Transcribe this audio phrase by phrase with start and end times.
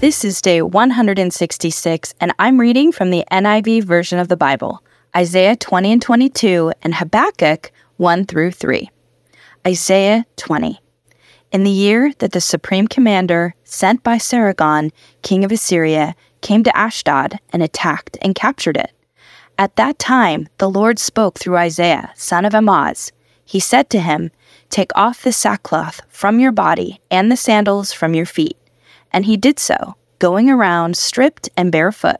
[0.00, 4.80] This is day 166, and I'm reading from the NIV version of the Bible,
[5.16, 8.88] Isaiah 20 and 22, and Habakkuk 1 through 3.
[9.66, 10.80] Isaiah 20.
[11.50, 16.76] In the year that the supreme commander, sent by Sargon, king of Assyria, came to
[16.76, 18.92] Ashdod and attacked and captured it.
[19.58, 23.10] At that time, the Lord spoke through Isaiah, son of Amoz.
[23.44, 24.30] He said to him,
[24.70, 28.56] Take off the sackcloth from your body and the sandals from your feet
[29.12, 32.16] and he did so, going around stripped and barefoot.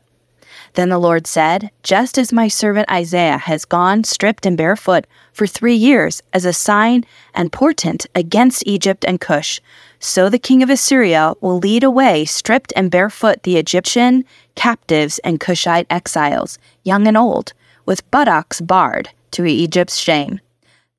[0.73, 5.47] Then the Lord said, Just as my servant Isaiah has gone stripped and barefoot for
[5.47, 9.59] three years as a sign and portent against Egypt and Cush,
[9.99, 14.23] so the king of Assyria will lead away stripped and barefoot the Egyptian
[14.55, 17.53] captives and Cushite exiles, young and old,
[17.85, 20.39] with buttocks barred to Egypt's shame.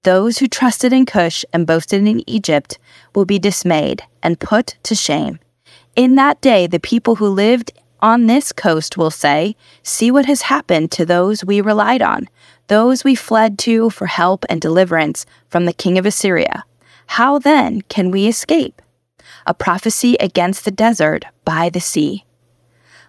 [0.03, 2.79] Those who trusted in Cush and boasted in Egypt
[3.15, 5.39] will be dismayed and put to shame.
[6.01, 10.49] In that day, the people who lived on this coast will say, See what has
[10.49, 12.27] happened to those we relied on,
[12.69, 16.65] those we fled to for help and deliverance from the king of Assyria.
[17.19, 18.81] How then can we escape?
[19.47, 22.25] A prophecy against the desert by the sea.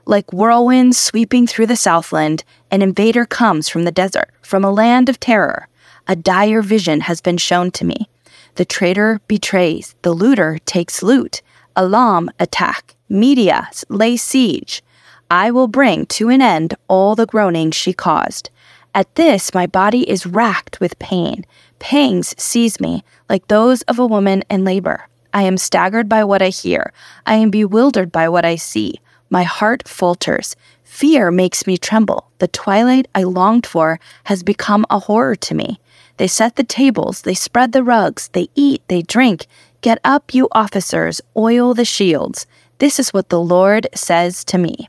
[0.06, 5.08] Like whirlwinds sweeping through the southland, an invader comes from the desert, from a land
[5.08, 5.70] of terror.
[6.10, 8.10] A dire vision has been shown to me.
[8.56, 11.42] The traitor betrays, the looter takes loot,
[11.76, 14.82] Elam attack, Media lay siege.
[15.30, 18.50] I will bring to an end all the groaning she caused.
[18.96, 21.46] At this, my body is racked with pain.
[21.80, 25.08] Pangs seize me, like those of a woman in labor.
[25.34, 26.92] I am staggered by what I hear.
[27.26, 29.00] I am bewildered by what I see.
[29.30, 30.56] My heart falters.
[30.84, 32.30] Fear makes me tremble.
[32.40, 35.80] The twilight I longed for has become a horror to me.
[36.18, 39.48] They set the tables, they spread the rugs, they eat, they drink.
[39.82, 42.46] Get up, you officers, oil the shields.
[42.78, 44.88] This is what the Lord says to me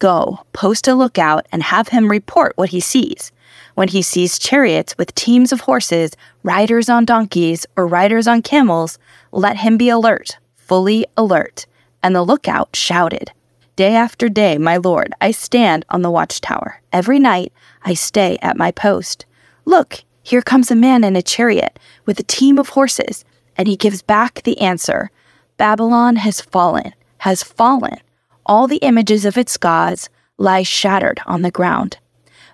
[0.00, 3.30] Go, post a lookout, and have him report what he sees.
[3.74, 8.98] When he sees chariots with teams of horses, riders on donkeys, or riders on camels,
[9.30, 11.66] let him be alert, fully alert.
[12.02, 13.30] And the lookout shouted,
[13.76, 16.80] Day after day, my Lord, I stand on the watchtower.
[16.92, 17.52] Every night
[17.84, 19.26] I stay at my post.
[19.64, 23.24] Look, here comes a man in a chariot with a team of horses
[23.56, 25.10] and he gives back the answer
[25.56, 27.98] Babylon has fallen, has fallen.
[28.46, 31.98] All the images of its gods lie shattered on the ground.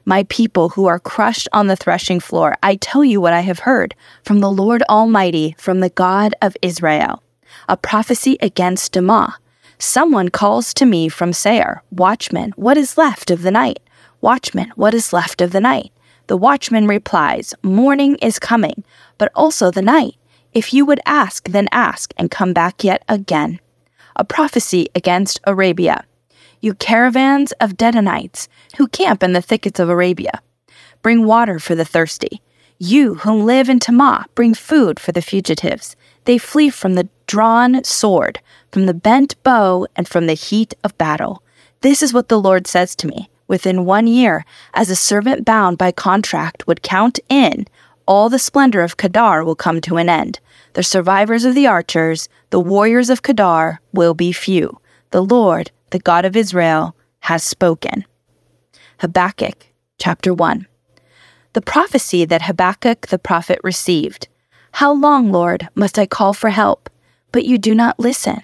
[0.04, 3.60] My people who are crushed on the threshing floor, I tell you what I have
[3.60, 7.22] heard from the Lord Almighty, from the God of Israel.
[7.68, 9.34] A prophecy against Dumah.
[9.78, 13.80] Someone calls to me from Seir, Watchman, what is left of the night?
[14.20, 15.90] Watchman, what is left of the night?
[16.26, 18.84] The watchman replies, Morning is coming,
[19.18, 20.14] but also the night.
[20.52, 23.60] If you would ask, then ask, and come back yet again.
[24.16, 26.04] A prophecy against Arabia.
[26.60, 30.42] You caravans of Dedanites who camp in the thickets of Arabia,
[31.02, 32.42] bring water for the thirsty.
[32.78, 35.96] You who live in Tema, bring food for the fugitives.
[36.24, 38.40] They flee from the drawn sword,
[38.72, 41.42] from the bent bow, and from the heat of battle.
[41.80, 43.30] This is what the Lord says to me.
[43.48, 44.44] Within one year,
[44.74, 47.66] as a servant bound by contract would count in
[48.10, 50.40] all the splendor of Kedar will come to an end.
[50.72, 54.80] The survivors of the archers, the warriors of Kedar, will be few.
[55.12, 58.04] The Lord, the God of Israel, has spoken.
[58.98, 60.66] Habakkuk chapter 1.
[61.52, 64.26] The prophecy that Habakkuk the prophet received.
[64.72, 66.90] How long, Lord, must I call for help,
[67.30, 68.42] but you do not listen?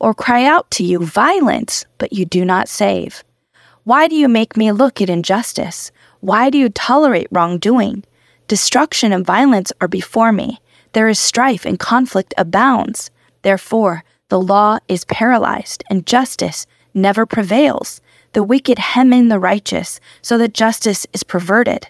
[0.00, 3.22] Or cry out to you violence, but you do not save?
[3.84, 5.92] Why do you make me look at injustice?
[6.18, 8.02] Why do you tolerate wrongdoing?
[8.46, 10.60] Destruction and violence are before me.
[10.92, 13.10] There is strife and conflict abounds.
[13.42, 18.00] Therefore, the law is paralyzed and justice never prevails.
[18.32, 21.88] The wicked hem in the righteous, so that justice is perverted.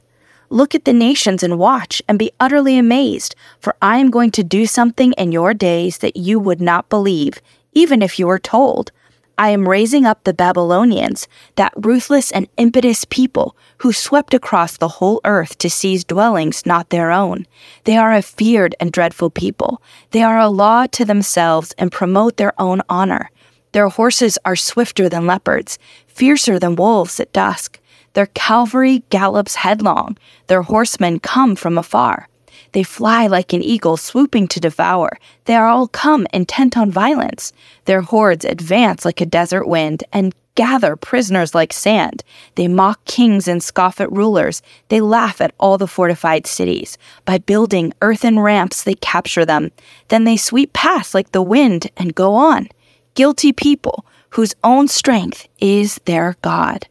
[0.48, 4.44] Look at the nations and watch and be utterly amazed, for I am going to
[4.44, 7.40] do something in your days that you would not believe,
[7.72, 8.92] even if you were told.
[9.36, 11.26] I am raising up the Babylonians,
[11.56, 16.90] that ruthless and impetuous people who swept across the whole earth to seize dwellings not
[16.90, 17.46] their own.
[17.84, 19.82] They are a feared and dreadful people.
[20.12, 23.30] They are a law to themselves and promote their own honor.
[23.72, 27.80] Their horses are swifter than leopards, fiercer than wolves at dusk.
[28.12, 30.16] Their cavalry gallops headlong.
[30.46, 32.28] Their horsemen come from afar.
[32.74, 35.16] They fly like an eagle swooping to devour.
[35.44, 37.52] They are all come intent on violence.
[37.84, 42.24] Their hordes advance like a desert wind and gather prisoners like sand.
[42.56, 44.60] They mock kings and scoff at rulers.
[44.88, 46.98] They laugh at all the fortified cities.
[47.24, 49.70] By building earthen ramps, they capture them.
[50.08, 52.68] Then they sweep past like the wind and go on.
[53.14, 56.88] Guilty people whose own strength is their God.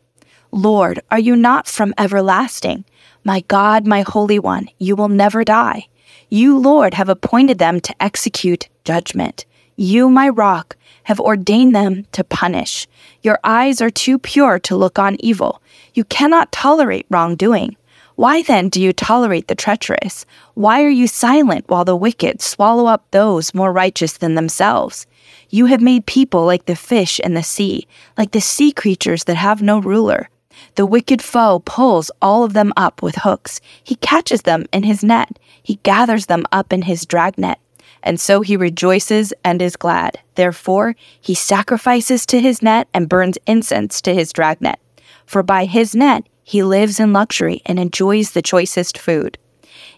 [0.50, 2.86] Lord, are you not from everlasting?
[3.26, 5.88] My God, my Holy One, you will never die.
[6.30, 9.46] You, Lord, have appointed them to execute judgment.
[9.78, 12.86] You, my rock, have ordained them to punish.
[13.22, 15.62] Your eyes are too pure to look on evil.
[15.94, 17.78] You cannot tolerate wrongdoing.
[18.16, 20.26] Why then do you tolerate the treacherous?
[20.54, 25.08] Why are you silent while the wicked swallow up those more righteous than themselves?
[25.50, 27.88] You have made people like the fish in the sea,
[28.18, 30.30] like the sea creatures that have no ruler.
[30.76, 33.62] The wicked foe pulls all of them up with hooks.
[33.84, 35.40] He catches them in his net.
[35.62, 37.60] He gathers them up in his dragnet.
[38.02, 40.20] And so he rejoices and is glad.
[40.36, 44.80] Therefore, he sacrifices to his net and burns incense to his dragnet.
[45.26, 49.38] For by his net he lives in luxury and enjoys the choicest food.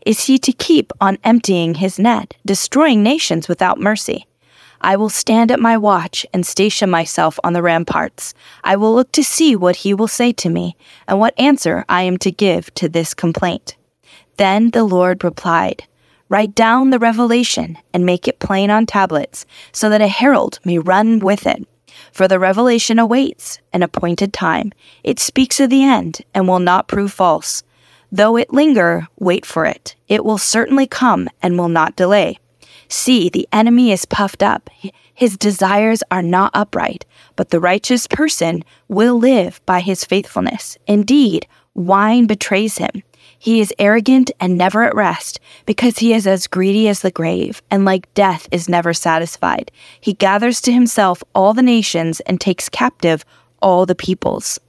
[0.06, 4.27] Is he to keep on emptying his net, destroying nations without mercy?
[4.81, 8.33] I will stand at my watch and station myself on the ramparts.
[8.63, 10.75] I will look to see what he will say to me,
[11.07, 13.75] and what answer I am to give to this complaint.
[14.38, 15.86] Then the Lord replied,
[16.27, 20.80] Write down the revelation and make it plain on tablets, so that a herald may
[20.80, 21.68] run with it.
[22.12, 24.74] For the revelation awaits an appointed time.
[25.04, 27.63] It speaks of the end and will not prove false.
[28.12, 29.95] Though it linger, wait for it.
[30.07, 32.39] It will certainly come and will not delay.
[32.87, 34.69] See, the enemy is puffed up.
[35.13, 37.05] His desires are not upright,
[37.35, 40.77] but the righteous person will live by his faithfulness.
[40.87, 43.03] Indeed, wine betrays him.
[43.37, 47.61] He is arrogant and never at rest, because he is as greedy as the grave,
[47.69, 49.71] and like death is never satisfied.
[49.99, 53.25] He gathers to himself all the nations and takes captive
[53.61, 54.59] all the peoples.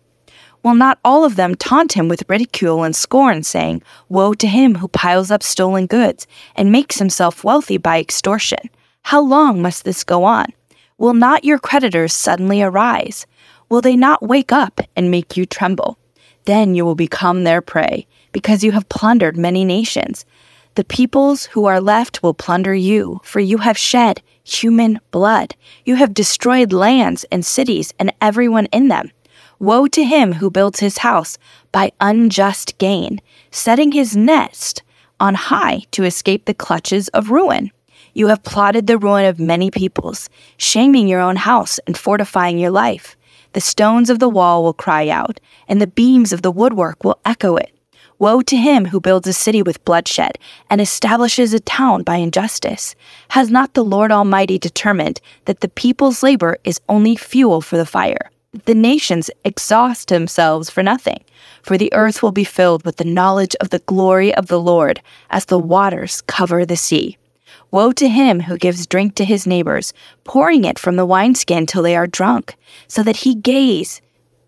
[0.67, 4.75] Will not all of them taunt him with ridicule and scorn, saying, Woe to him
[4.75, 6.27] who piles up stolen goods
[6.57, 8.69] and makes himself wealthy by extortion?
[9.03, 10.47] How long must this go on?
[10.99, 13.29] Will not your creditors suddenly arise?
[13.69, 16.01] Will they not wake up and make you tremble?
[16.47, 20.25] Then you will become their prey, because you have plundered many nations.
[20.75, 25.55] The peoples who are left will plunder you, for you have shed human blood.
[25.85, 29.13] You have destroyed lands and cities and everyone in them.
[29.59, 31.39] Woe to him who builds his house
[31.73, 34.83] by unjust gain, setting his nest
[35.19, 37.71] on high to escape the clutches of ruin.
[38.13, 42.71] You have plotted the ruin of many peoples, shaming your own house and fortifying your
[42.71, 43.17] life.
[43.55, 47.19] The stones of the wall will cry out, and the beams of the woodwork will
[47.25, 47.73] echo it.
[48.19, 50.33] Woe to him who builds a city with bloodshed
[50.69, 52.95] and establishes a town by injustice.
[53.31, 57.87] Has not the Lord Almighty determined that the people's labor is only fuel for the
[57.87, 58.31] fire?
[58.65, 61.23] The nations exhaust themselves for nothing,
[61.63, 65.01] for the earth will be filled with the knowledge of the glory of the Lord
[65.31, 67.19] as the waters cover the sea.
[67.71, 69.93] Woe to him who gives drink to his neighbors,
[70.25, 72.57] pouring it from the wineskin till they are drunk,
[72.89, 74.01] so that he gaze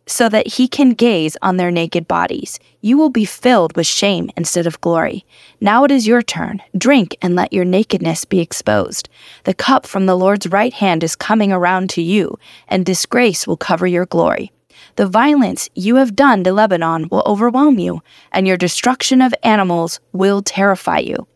[0.08, 2.58] so that he can gaze on their naked bodies.
[2.80, 5.24] You will be filled with shame instead of glory.
[5.60, 6.62] Now it is your turn.
[6.76, 9.08] Drink and let your nakedness be exposed.
[9.44, 13.56] The cup from the Lord's right hand is coming around to you, and disgrace will
[13.56, 14.50] cover your glory.
[14.96, 20.00] The violence you have done to Lebanon will overwhelm you, and your destruction of animals
[20.12, 21.26] will terrify you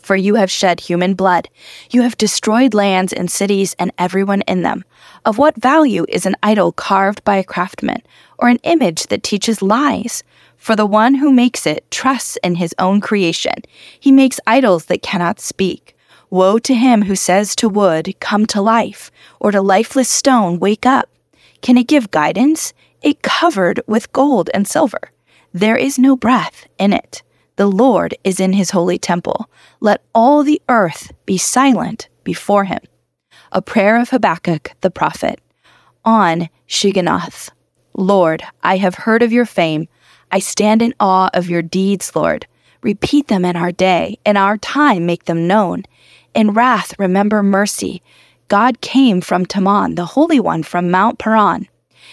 [0.00, 1.48] for you have shed human blood.
[1.90, 4.84] You have destroyed lands and cities and everyone in them.
[5.24, 8.02] Of what value is an idol carved by a craftsman,
[8.38, 10.24] or an image that teaches lies?
[10.56, 13.54] For the one who makes it trusts in his own creation.
[13.98, 15.94] He makes idols that cannot speak.
[16.30, 19.10] Woe to him who says to wood, Come to life,
[19.40, 21.08] or to lifeless stone, Wake up.
[21.60, 22.72] Can it give guidance?
[23.02, 25.10] It covered with gold and silver.
[25.52, 27.22] There is no breath in it.
[27.56, 29.50] The Lord is in his holy temple.
[29.80, 32.80] Let all the earth be silent before him.
[33.52, 35.40] A prayer of Habakkuk the prophet.
[36.04, 37.50] On Shigionoth.
[37.94, 39.88] Lord, I have heard of your fame.
[40.30, 42.46] I stand in awe of your deeds, Lord.
[42.80, 44.18] Repeat them in our day.
[44.24, 45.82] In our time, make them known.
[46.32, 48.02] In wrath, remember mercy.
[48.46, 51.66] God came from Teman, the Holy One from Mount Paran.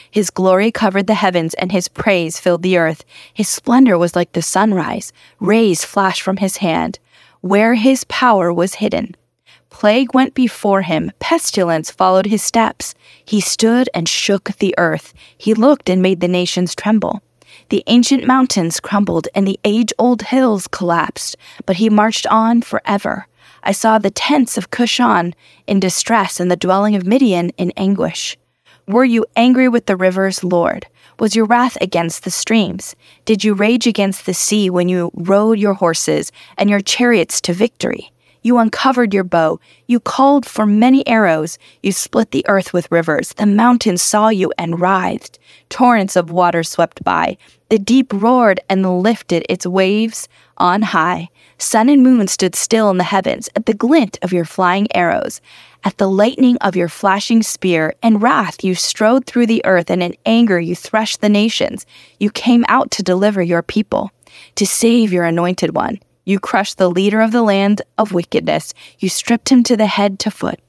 [0.09, 3.05] His glory covered the heavens, and his praise filled the earth.
[3.31, 5.13] His splendor was like the sunrise.
[5.39, 6.97] Rays flashed from his hand.
[7.41, 9.15] Where his power was hidden,
[9.69, 12.95] Plague went before him, pestilence followed his steps.
[13.23, 15.13] He stood and shook the earth.
[15.37, 17.21] He looked and made the nations tremble.
[17.69, 23.27] The ancient mountains crumbled and the age old hills collapsed, but he marched on forever.
[23.63, 25.33] I saw the tents of Cushan
[25.67, 28.37] in distress and the dwelling of Midian in anguish.
[28.87, 30.87] Were you angry with the rivers, Lord?
[31.19, 32.95] Was your wrath against the streams?
[33.25, 37.53] Did you rage against the sea when you rode your horses and your chariots to
[37.53, 38.11] victory?
[38.41, 39.59] You uncovered your bow.
[39.87, 41.57] You called for many arrows.
[41.83, 43.33] You split the earth with rivers.
[43.33, 45.39] The mountains saw you and writhed.
[45.69, 47.37] Torrents of water swept by.
[47.69, 51.29] The deep roared and lifted its waves on high.
[51.57, 55.41] Sun and moon stood still in the heavens at the glint of your flying arrows.
[55.83, 60.03] At the lightning of your flashing spear, in wrath you strode through the earth, and
[60.03, 61.85] in anger you threshed the nations.
[62.19, 64.11] You came out to deliver your people,
[64.55, 65.99] to save your anointed one.
[66.27, 68.73] You crushed the leader of the land of wickedness.
[68.99, 70.59] You stripped him to the head to foot.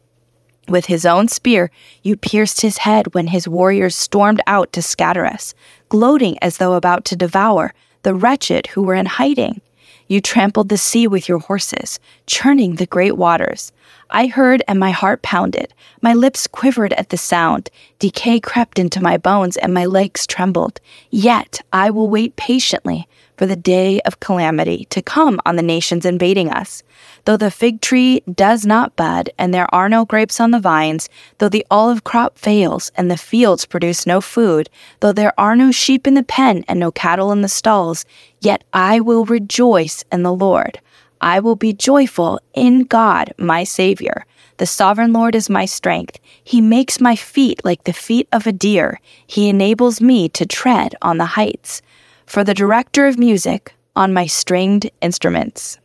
[0.69, 5.27] With his own spear, you pierced his head when his warriors stormed out to scatter
[5.27, 5.55] us,
[5.89, 7.75] gloating as though about to devour
[8.05, 9.61] the wretched who were in hiding.
[10.07, 13.73] You trampled the sea with your horses, churning the great waters.
[14.11, 15.75] I heard and my heart pounded.
[16.01, 17.71] My lips quivered at the sound.
[17.99, 20.81] Decay crept into my bones and my legs trembled.
[21.11, 23.07] Yet I will wait patiently
[23.39, 26.83] for the day of calamity to come on the nations invading us.
[27.25, 31.09] Though the fig tree does not bud, and there are no grapes on the vines,
[31.39, 34.69] though the olive crop fails, and the fields produce no food,
[35.01, 38.05] though there are no sheep in the pen, and no cattle in the stalls,
[38.41, 40.81] yet I will rejoice in the Lord.
[41.21, 44.25] I will be joyful in God, my Savior.
[44.59, 46.19] The sovereign Lord is my strength.
[46.43, 49.01] He makes my feet like the feet of a deer.
[49.27, 51.83] He enables me to tread on the heights
[52.27, 55.79] for the director of music on my stringed instruments.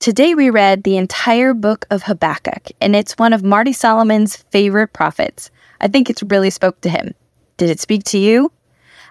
[0.00, 4.92] Today we read the entire book of Habakkuk, and it's one of Marty Solomon's favorite
[4.92, 5.50] prophets.
[5.80, 7.14] I think it really spoke to him.
[7.58, 8.50] Did it speak to you?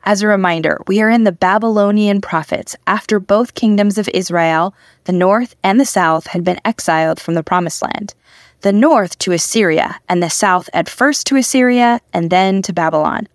[0.04, 5.12] As a reminder, we are in the Babylonian prophets after both kingdoms of Israel, the
[5.12, 8.14] north and the south, had been exiled from the Promised Land.
[8.62, 13.28] The north to Assyria, and the south at first to Assyria and then to Babylon.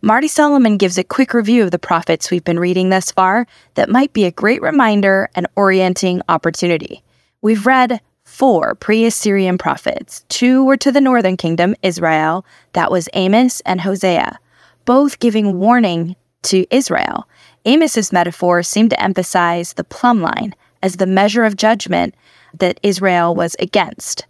[0.00, 3.88] Marty Solomon gives a quick review of the prophets we've been reading thus far that
[3.88, 7.02] might be a great reminder and orienting opportunity.
[7.40, 10.24] We've read four pre Assyrian prophets.
[10.28, 12.44] Two were to the northern kingdom, Israel,
[12.74, 14.38] that was Amos and Hosea,
[14.84, 17.28] both giving warning to Israel.
[17.64, 22.14] Amos's metaphor seemed to emphasize the plumb line as the measure of judgment
[22.58, 24.26] that Israel was against.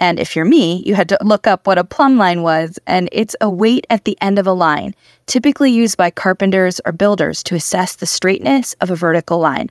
[0.00, 3.10] And if you're me, you had to look up what a plumb line was, and
[3.12, 4.94] it's a weight at the end of a line,
[5.26, 9.68] typically used by carpenters or builders to assess the straightness of a vertical line.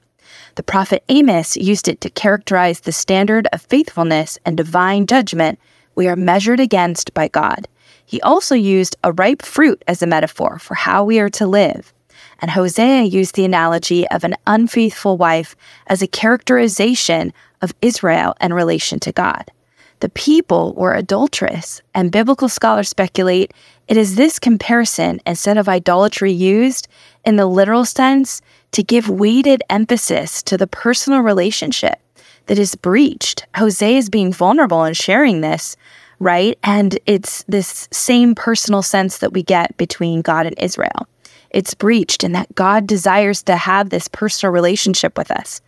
[0.53, 5.57] The prophet Amos used it to characterize the standard of faithfulness and divine judgment
[5.95, 7.67] we are measured against by God.
[8.09, 11.93] He also used a ripe fruit as a metaphor for how we are to live.
[12.41, 15.55] And Hosea used the analogy of an unfaithful wife
[15.87, 19.51] as a characterization of Israel in relation to God
[19.99, 23.53] the people were adulterous, and biblical scholars speculate
[23.87, 26.87] it is this comparison instead of idolatry used
[27.25, 31.99] in the literal sense to give weighted emphasis to the personal relationship
[32.45, 33.45] that is breached.
[33.55, 35.75] Hosea is being vulnerable in sharing this,
[36.19, 36.57] right?
[36.63, 41.07] And it's this same personal sense that we get between God and Israel.
[41.49, 45.61] It's breached, and that God desires to have this personal relationship with us.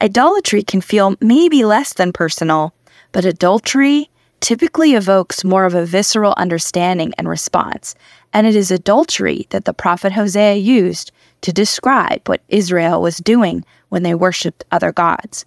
[0.00, 2.72] Idolatry can feel maybe less than personal
[3.14, 7.94] but adultery typically evokes more of a visceral understanding and response,
[8.32, 13.64] and it is adultery that the prophet Hosea used to describe what Israel was doing
[13.88, 15.46] when they worshiped other gods.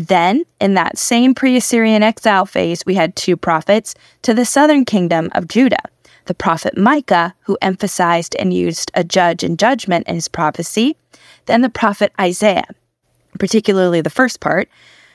[0.00, 4.86] Then, in that same pre Assyrian exile phase, we had two prophets to the southern
[4.86, 5.82] kingdom of Judah
[6.26, 10.96] the prophet Micah, who emphasized and used a judge and judgment in his prophecy,
[11.46, 12.68] then the prophet Isaiah,
[13.38, 14.68] particularly the first part,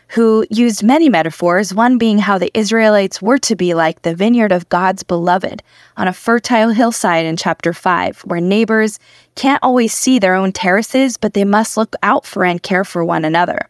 [0.10, 4.52] who used many metaphors, one being how the Israelites were to be like the vineyard
[4.52, 5.64] of God's beloved
[5.96, 9.00] on a fertile hillside in chapter 5, where neighbors
[9.36, 13.06] can't always see their own terraces, but they must look out for and care for
[13.06, 13.70] one another.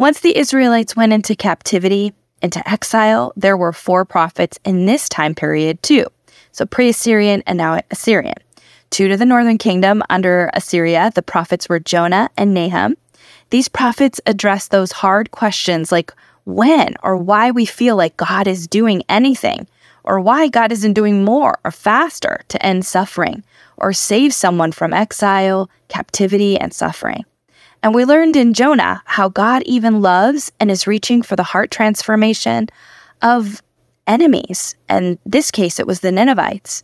[0.00, 5.34] Once the Israelites went into captivity, into exile, there were four prophets in this time
[5.34, 6.06] period too.
[6.52, 8.38] So pre Assyrian and now Assyrian.
[8.88, 12.96] Two to the northern kingdom under Assyria, the prophets were Jonah and Nahum.
[13.50, 16.14] These prophets address those hard questions like
[16.46, 19.68] when or why we feel like God is doing anything,
[20.02, 23.44] or why God isn't doing more or faster to end suffering
[23.76, 27.26] or save someone from exile, captivity, and suffering.
[27.82, 31.70] And we learned in Jonah how God even loves and is reaching for the heart
[31.70, 32.68] transformation
[33.22, 33.62] of
[34.06, 34.74] enemies.
[34.88, 36.82] And this case, it was the Ninevites.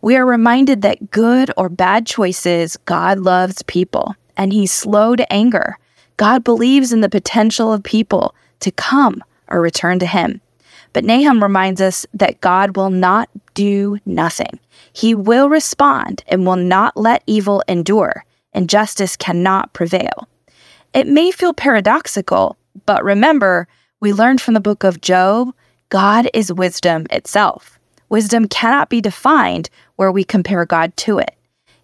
[0.00, 5.32] We are reminded that good or bad choices, God loves people and he's slow to
[5.32, 5.78] anger.
[6.16, 10.40] God believes in the potential of people to come or return to him.
[10.92, 14.58] But Nahum reminds us that God will not do nothing.
[14.92, 20.28] He will respond and will not let evil endure, and justice cannot prevail.
[20.94, 23.66] It may feel paradoxical, but remember,
[24.00, 25.54] we learned from the book of Job
[25.88, 27.78] God is wisdom itself.
[28.08, 31.34] Wisdom cannot be defined where we compare God to it.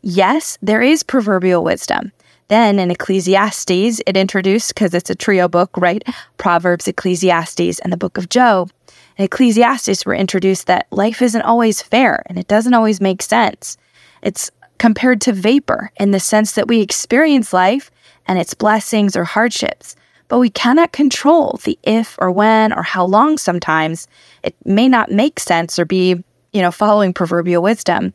[0.03, 2.13] Yes, there is proverbial wisdom.
[2.49, 6.03] Then in Ecclesiastes, it introduced, because it's a trio book, right?
[6.37, 8.71] Proverbs, Ecclesiastes, and the book of Job.
[9.17, 13.77] In Ecclesiastes, we're introduced that life isn't always fair and it doesn't always make sense.
[14.23, 17.91] It's compared to vapor in the sense that we experience life
[18.29, 19.97] and its blessings or hardships
[20.29, 24.07] but we cannot control the if or when or how long sometimes.
[24.43, 28.13] It may not make sense or be, you know, following proverbial wisdom.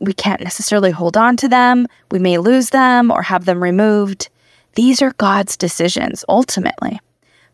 [0.00, 1.88] We can't necessarily hold on to them.
[2.12, 4.28] We may lose them or have them removed.
[4.76, 7.00] These are God's decisions ultimately.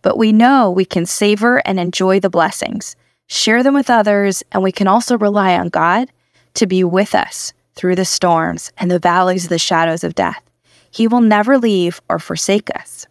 [0.03, 2.95] But we know we can savor and enjoy the blessings,
[3.27, 6.13] share them with others, and we can also rely on God
[6.55, 10.46] to be with us through the storms and the valleys of the shadows of death.
[10.97, 13.07] He will never leave or forsake us.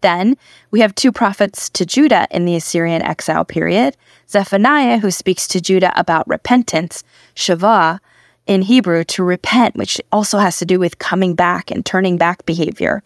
[0.00, 0.34] Then
[0.70, 3.98] we have two prophets to Judah in the Assyrian exile period
[4.30, 7.04] Zephaniah, who speaks to Judah about repentance,
[7.36, 7.98] Shavah,
[8.46, 12.46] in Hebrew, to repent, which also has to do with coming back and turning back
[12.46, 13.02] behavior.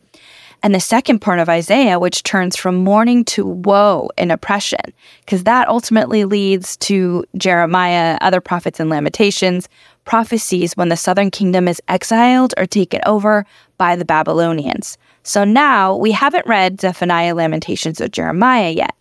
[0.62, 5.44] And the second part of Isaiah, which turns from mourning to woe and oppression, because
[5.44, 9.68] that ultimately leads to Jeremiah, other prophets and Lamentations,
[10.04, 13.44] prophecies when the southern kingdom is exiled or taken over
[13.78, 14.98] by the Babylonians.
[15.22, 18.94] So now we haven't read Zephaniah, Lamentations, or Jeremiah yet.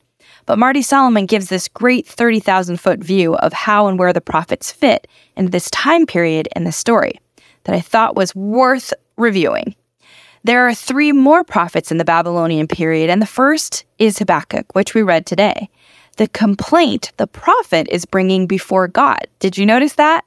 [0.46, 4.72] But Marty Solomon gives this great 30,000 foot view of how and where the prophets
[4.72, 7.20] fit in this time period in the story
[7.64, 9.76] that I thought was worth reviewing.
[10.44, 14.94] There are three more prophets in the Babylonian period, and the first is Habakkuk, which
[14.94, 15.70] we read today.
[16.18, 19.28] The complaint the prophet is bringing before God.
[19.40, 20.24] Did you notice that?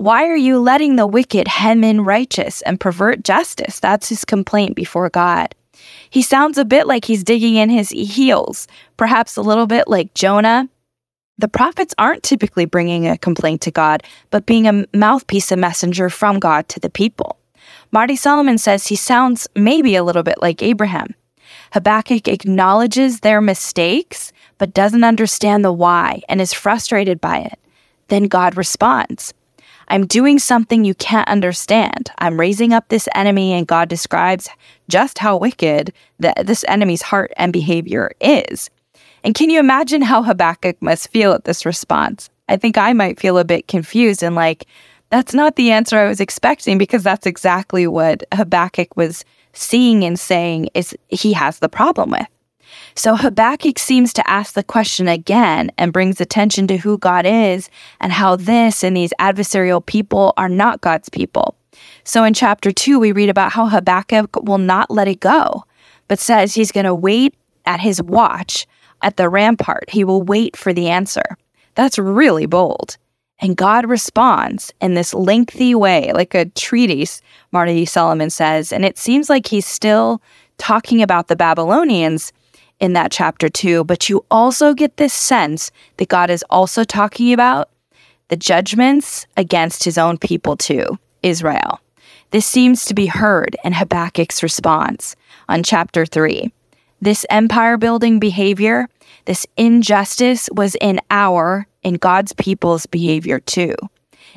[0.00, 3.80] Why are you letting the wicked hem in righteous and pervert justice?
[3.80, 5.54] That's his complaint before God.
[6.08, 10.14] He sounds a bit like he's digging in his heels, perhaps a little bit like
[10.14, 10.70] Jonah.
[11.36, 16.08] The prophets aren't typically bringing a complaint to God, but being a mouthpiece, a messenger
[16.08, 17.38] from God to the people.
[17.92, 21.14] Marty Solomon says he sounds maybe a little bit like Abraham.
[21.74, 27.58] Habakkuk acknowledges their mistakes, but doesn't understand the why and is frustrated by it.
[28.08, 29.34] Then God responds.
[29.90, 32.12] I'm doing something you can't understand.
[32.18, 34.48] I'm raising up this enemy, and God describes
[34.88, 38.70] just how wicked that this enemy's heart and behavior is.
[39.24, 42.30] And can you imagine how Habakkuk must feel at this response?
[42.48, 44.66] I think I might feel a bit confused and like,
[45.10, 50.18] that's not the answer I was expecting because that's exactly what Habakkuk was seeing and
[50.18, 52.26] saying is he has the problem with.
[52.94, 57.70] So Habakkuk seems to ask the question again and brings attention to who God is
[58.00, 61.54] and how this and these adversarial people are not God's people.
[62.04, 65.64] So in chapter 2, we read about how Habakkuk will not let it go,
[66.08, 68.66] but says he's going to wait at his watch
[69.02, 69.88] at the rampart.
[69.88, 71.36] He will wait for the answer.
[71.74, 72.96] That's really bold.
[73.40, 77.22] And God responds in this lengthy way, like a treatise,
[77.52, 78.72] Marty Solomon says.
[78.72, 80.20] And it seems like he's still
[80.58, 82.32] talking about the Babylonians,
[82.80, 87.32] in that chapter too, but you also get this sense that God is also talking
[87.32, 87.68] about
[88.28, 91.80] the judgments against his own people too, Israel.
[92.30, 95.16] This seems to be heard in Habakkuk's response
[95.48, 96.52] on chapter 3.
[97.02, 98.88] This empire building behavior,
[99.24, 103.74] this injustice was in our, in God's people's behavior too.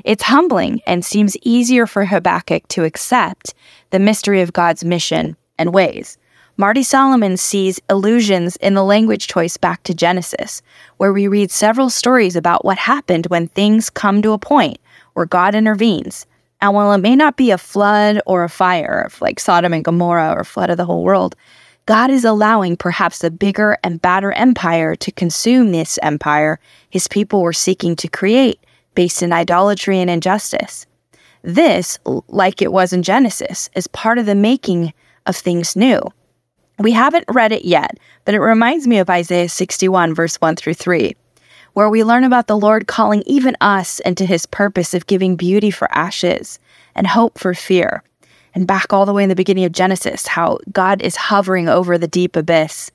[0.03, 3.53] It's humbling and seems easier for Habakkuk to accept
[3.91, 6.17] the mystery of God's mission and ways.
[6.55, 10.61] Marty Solomon sees allusions in the language choice back to Genesis,
[10.97, 14.77] where we read several stories about what happened when things come to a point
[15.13, 16.27] where God intervenes.
[16.61, 20.35] And while it may not be a flood or a fire, like Sodom and Gomorrah
[20.37, 21.35] or flood of the whole world,
[21.87, 26.59] God is allowing perhaps a bigger and badder empire to consume this empire
[26.91, 28.59] his people were seeking to create
[28.93, 30.85] based in idolatry and injustice.
[31.41, 34.93] This, like it was in Genesis, is part of the making
[35.25, 35.99] of things new.
[36.79, 40.73] We haven't read it yet, but it reminds me of Isaiah 61, verse 1 through
[40.73, 41.15] 3,
[41.73, 45.69] where we learn about the Lord calling even us into his purpose of giving beauty
[45.69, 46.57] for ashes
[46.95, 48.03] and hope for fear.
[48.55, 51.97] And back all the way in the beginning of Genesis, how God is hovering over
[51.97, 52.89] the deep abyss,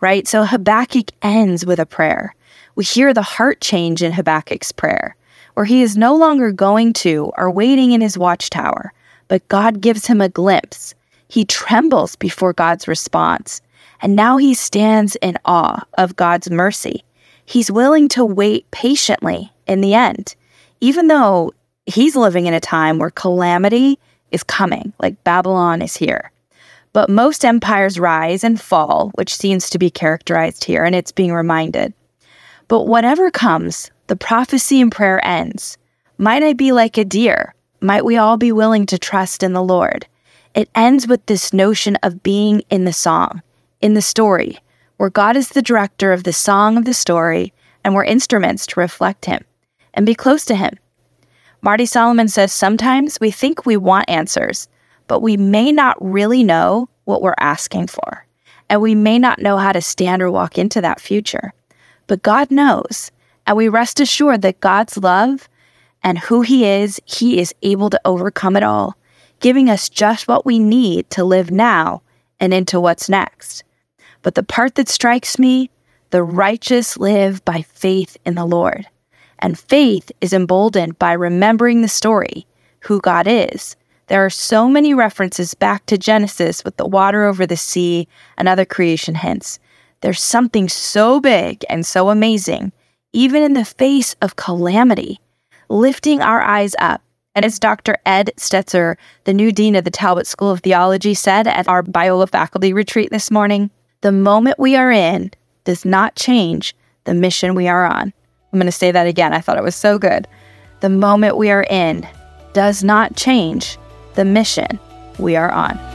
[0.00, 0.28] right?
[0.28, 2.34] So Habakkuk ends with a prayer.
[2.76, 5.16] We hear the heart change in Habakkuk's prayer,
[5.54, 8.92] where he is no longer going to or waiting in his watchtower,
[9.26, 10.94] but God gives him a glimpse
[11.34, 13.60] he trembles before God's response,
[14.00, 17.02] and now he stands in awe of God's mercy.
[17.44, 20.36] He's willing to wait patiently in the end,
[20.80, 21.52] even though
[21.86, 23.98] he's living in a time where calamity
[24.30, 26.30] is coming, like Babylon is here.
[26.92, 31.32] But most empires rise and fall, which seems to be characterized here, and it's being
[31.32, 31.92] reminded.
[32.68, 35.78] But whatever comes, the prophecy and prayer ends.
[36.16, 37.56] Might I be like a deer?
[37.80, 40.06] Might we all be willing to trust in the Lord?
[40.54, 43.42] It ends with this notion of being in the song,
[43.80, 44.58] in the story,
[44.96, 48.80] where God is the director of the song of the story and we're instruments to
[48.80, 49.44] reflect Him
[49.92, 50.78] and be close to Him.
[51.60, 54.68] Marty Solomon says sometimes we think we want answers,
[55.08, 58.24] but we may not really know what we're asking for,
[58.70, 61.52] and we may not know how to stand or walk into that future.
[62.06, 63.10] But God knows,
[63.46, 65.48] and we rest assured that God's love
[66.02, 68.96] and who He is, He is able to overcome it all
[69.40, 72.02] giving us just what we need to live now
[72.40, 73.64] and into what's next.
[74.22, 75.70] But the part that strikes me
[76.10, 78.86] the righteous live by faith in the Lord.
[79.40, 82.46] And faith is emboldened by remembering the story,
[82.80, 83.74] who God is.
[84.06, 88.46] There are so many references back to Genesis with the water over the sea and
[88.46, 89.58] other creation hints.
[90.02, 92.72] There's something so big and so amazing,
[93.12, 95.18] even in the face of calamity,
[95.68, 97.02] lifting our eyes up
[97.34, 97.96] and as Dr.
[98.06, 102.28] Ed Stetzer, the new dean of the Talbot School of Theology, said at our Biola
[102.28, 103.70] faculty retreat this morning,
[104.02, 105.30] the moment we are in
[105.64, 108.12] does not change the mission we are on.
[108.52, 109.32] I'm going to say that again.
[109.32, 110.28] I thought it was so good.
[110.80, 112.06] The moment we are in
[112.52, 113.78] does not change
[114.14, 114.78] the mission
[115.18, 115.93] we are on.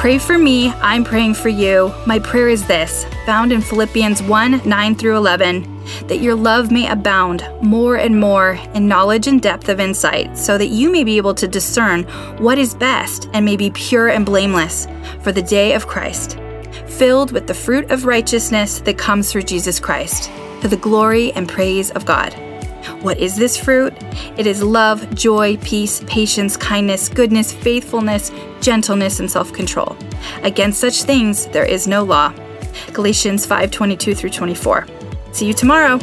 [0.00, 1.92] Pray for me, I'm praying for you.
[2.06, 6.88] My prayer is this, found in Philippians 1 9 through 11, that your love may
[6.90, 11.18] abound more and more in knowledge and depth of insight, so that you may be
[11.18, 12.04] able to discern
[12.38, 14.88] what is best and may be pure and blameless
[15.20, 16.38] for the day of Christ,
[16.86, 20.30] filled with the fruit of righteousness that comes through Jesus Christ,
[20.62, 22.32] to the glory and praise of God.
[23.02, 23.92] What is this fruit?
[24.38, 28.30] It is love, joy, peace, patience, kindness, goodness, faithfulness,
[28.60, 29.96] gentleness, and self control.
[30.42, 32.32] Against such things there is no law.
[32.92, 34.86] Galatians 5 22 through 24.
[35.32, 35.98] See you tomorrow.